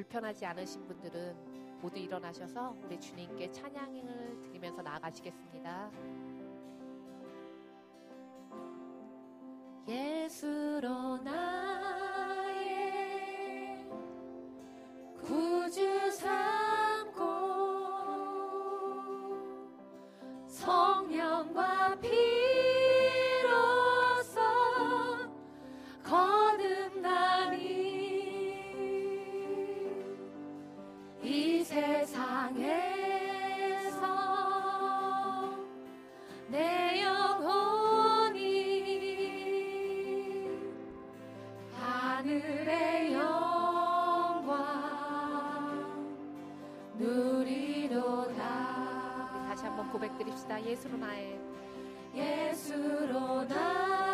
[0.00, 5.90] 불편하지 않으신 분들은 모두 일어나셔서 우리 주님께 찬양을 드리면서 나아가시겠습니다.
[9.86, 11.49] 예수로 나
[50.00, 50.64] 고백드립시다.
[50.64, 51.38] 예수로 나의
[52.14, 54.09] 예수로 나의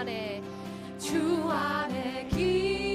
[0.00, 0.42] 안에
[0.98, 2.89] 주 안에 기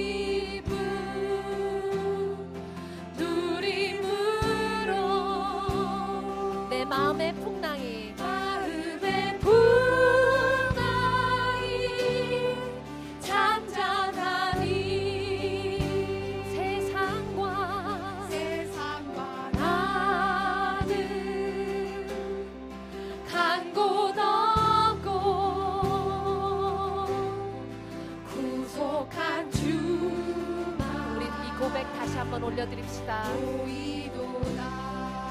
[32.35, 33.23] 한번 올려드립시다.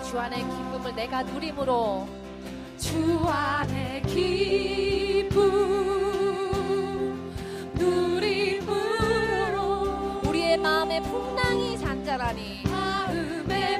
[0.04, 2.08] 주 안의 기쁨을 내가 누림으로.
[2.78, 5.42] 주 안의 기쁨
[7.74, 9.02] 누림으로.
[10.26, 13.73] 우리의 마음에 풍랑이 잔잔하니 마음에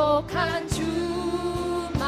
[0.00, 2.00] 약속한 주만.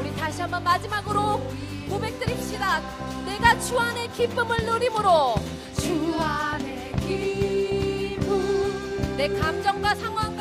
[0.00, 1.38] 우리 다시 한번 마지막으로
[1.86, 2.80] 고백드립시다.
[3.26, 5.34] 내가 주 안의 기쁨을 누림으로.
[5.78, 6.92] 주 안의
[8.16, 8.30] 기쁨.
[9.18, 10.31] 내 감정과 상황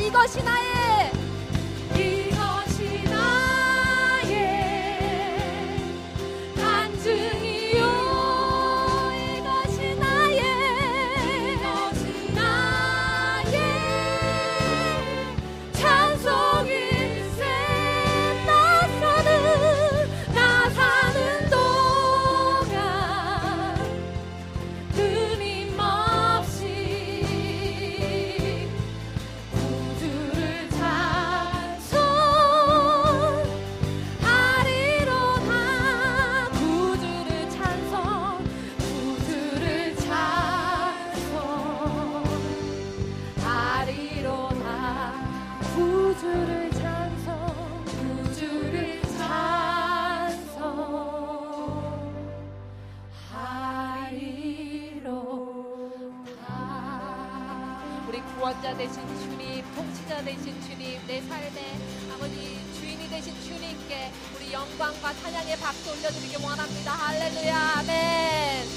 [0.00, 0.85] 이것이 나의
[58.56, 61.52] 구원자 되신 주님, 통치자 되신 주님, 내 삶의
[62.14, 66.92] 아버지 주인이 되신 주님께 우리 영광과 찬양의 박수 올려드리길 원합니다.
[66.92, 68.75] 할렐루야, 아멘.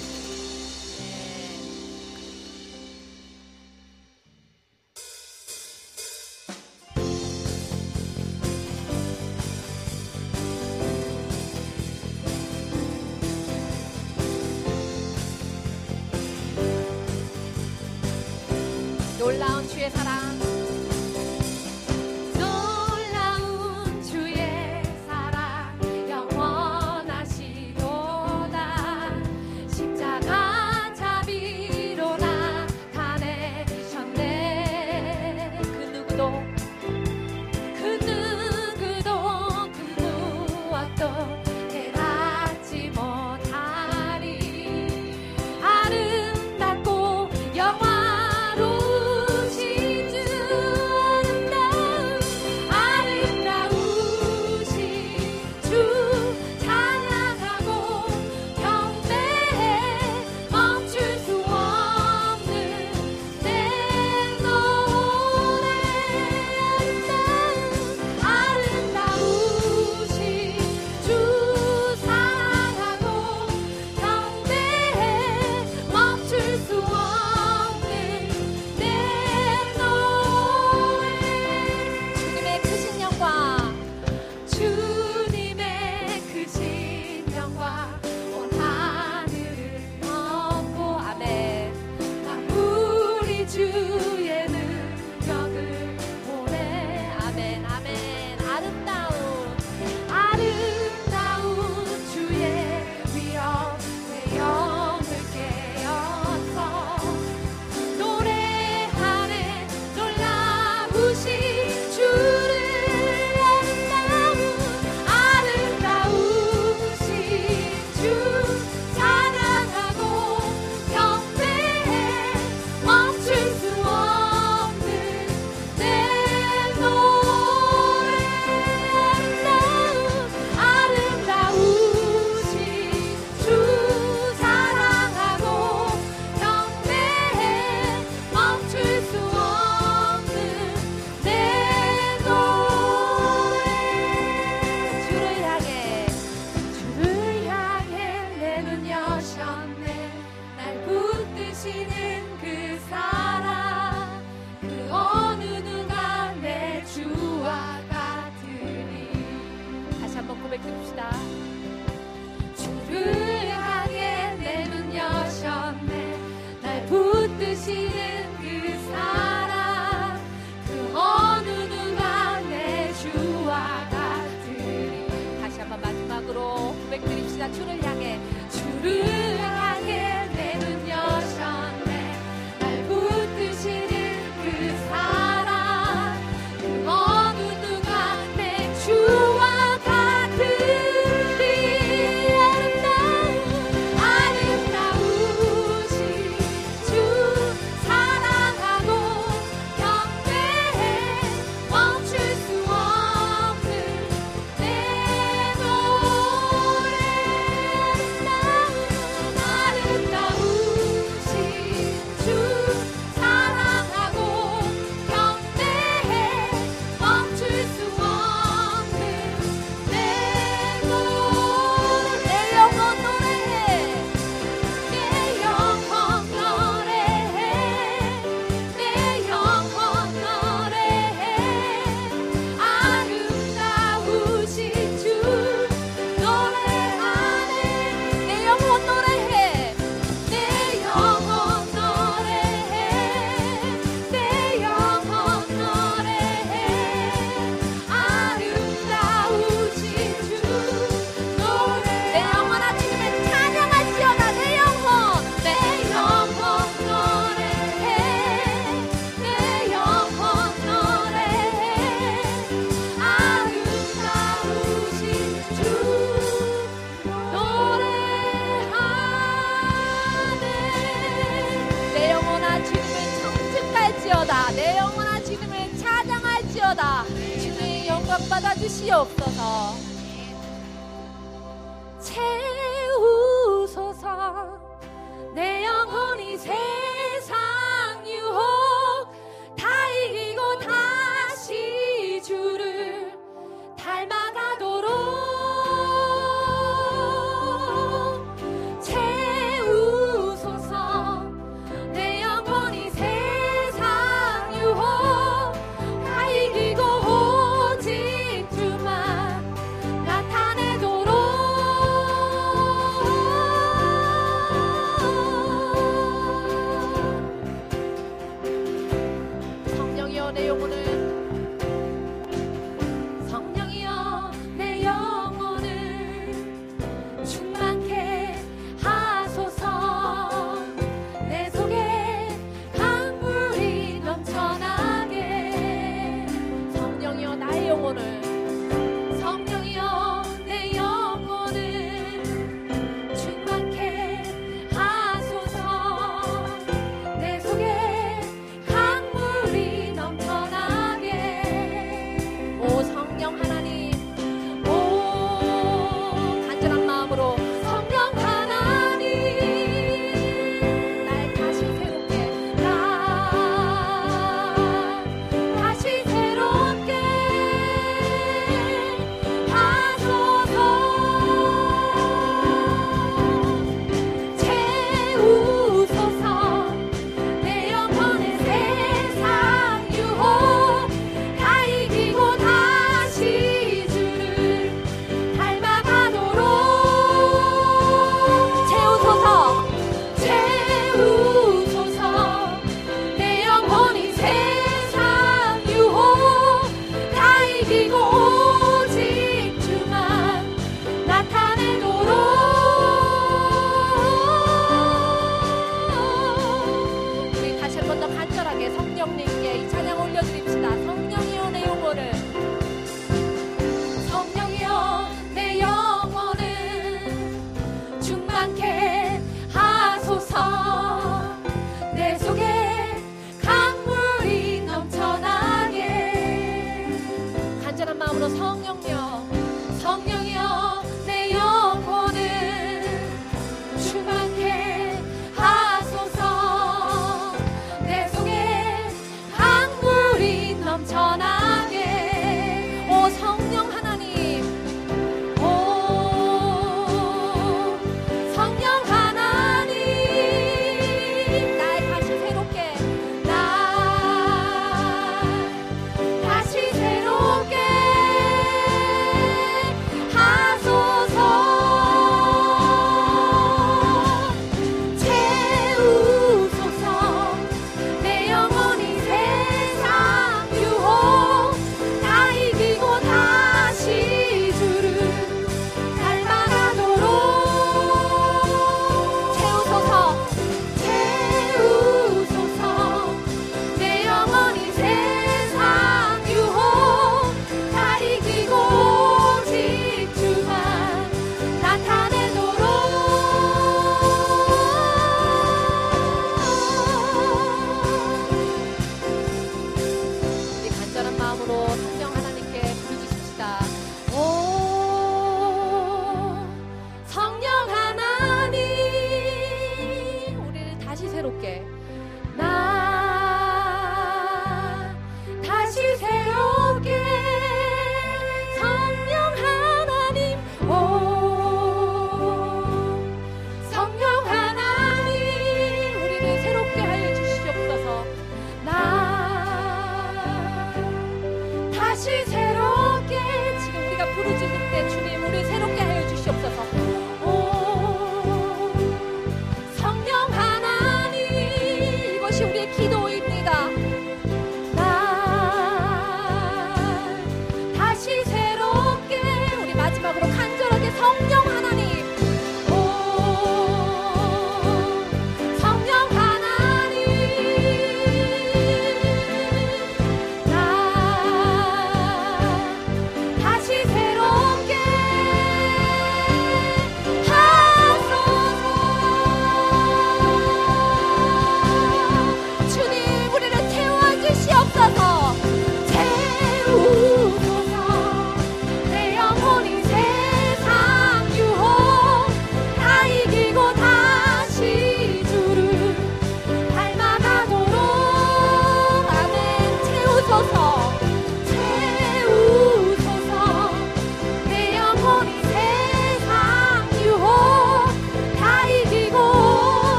[532.09, 532.38] she's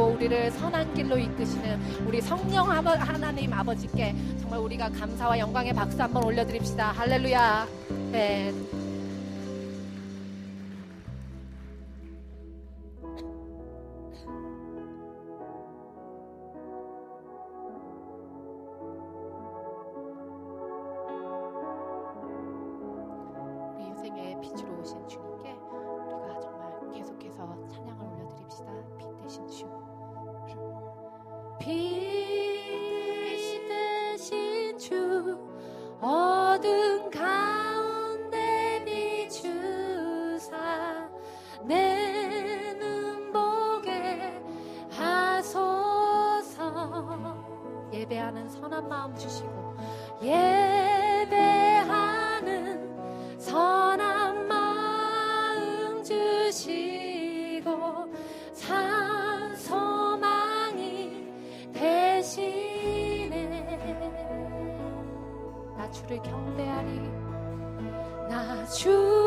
[0.00, 6.24] 주시고 우리를 선한 길로 이끄시는 우리 성령 하나님 아버지께 정말 우리가 감사와 영광의 박수 한번
[6.24, 6.92] 올려드립시다.
[6.92, 7.68] 할렐루야.
[8.10, 8.52] 네.
[36.00, 40.56] 어둠 가운데 비추사
[41.62, 44.40] 내 눈보게
[44.90, 46.60] 하소서.
[47.92, 49.76] 예배하는 선한 마음 주시고
[50.22, 50.89] 예.
[66.10, 67.00] 주를 경배하리
[68.28, 69.19] 나 주.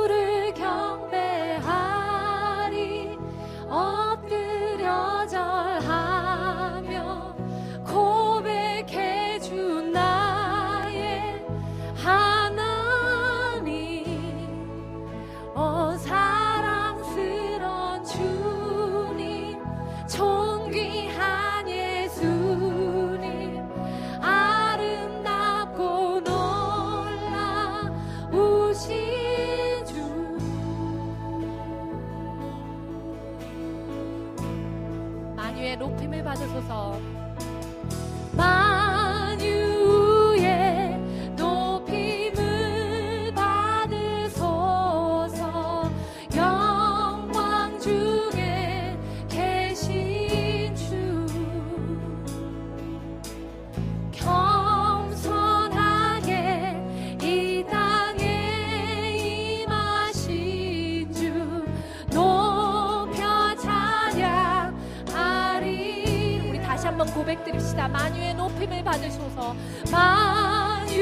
[66.84, 67.88] 다시 한번 고백드립시다.
[67.88, 69.56] 만유의 높임을 받으소서.
[69.89, 70.93] 만유의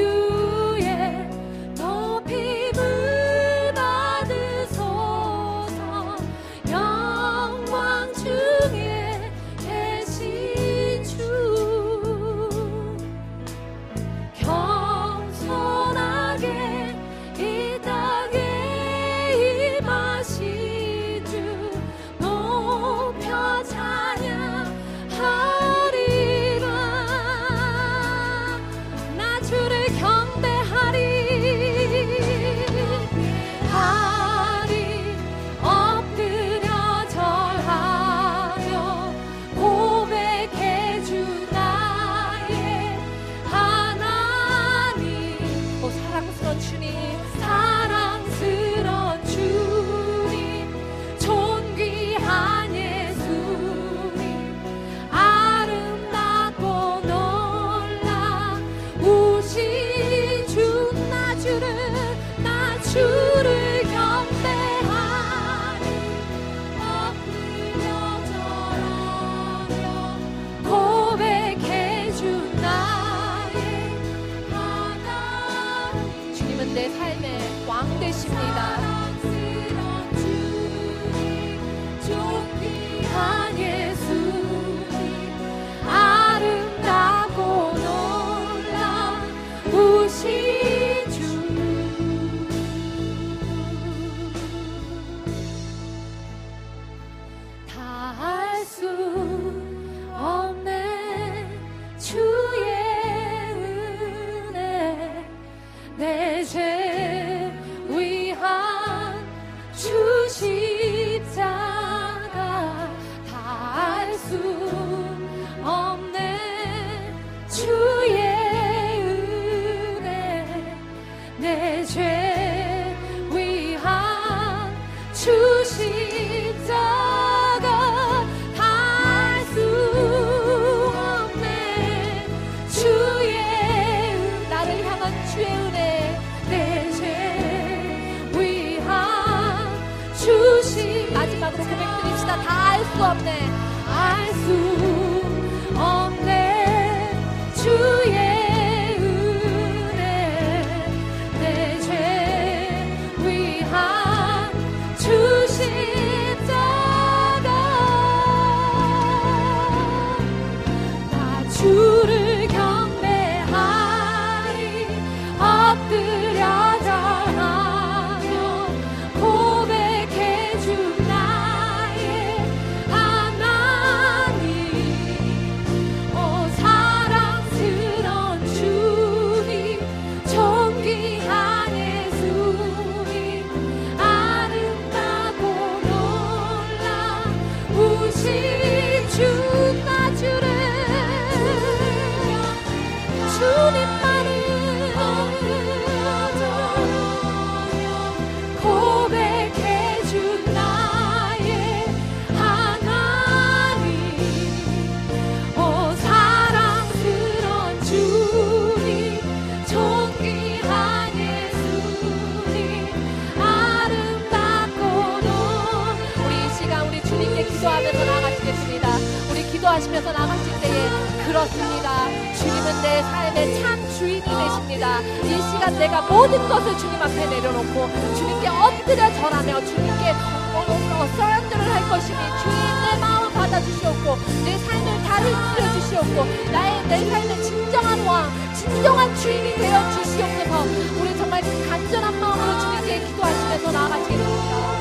[226.10, 230.12] 모든 것을 주님 앞에 내려놓고 주님께 엎드려 절하며 주님께
[230.54, 232.58] 어, 어, 서렌드를 할 것이니 주님
[232.92, 239.92] 내 마음 받아주시옵고 내 삶을 다스려 주시옵고 나의 내 삶의 진정한 왕 진정한 주인이 되어
[239.92, 240.64] 주시옵소서
[241.00, 244.81] 우리 정말 간절한 마음으로 주님께 기도하시면서 나아가시겠습니다.